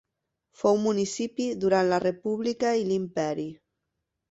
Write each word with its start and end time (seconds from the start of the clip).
Fou 0.61 0.79
municipi 0.85 1.47
durant 1.65 1.91
la 1.93 2.01
república 2.07 2.73
i 2.83 2.91
l'imperi. 2.91 3.49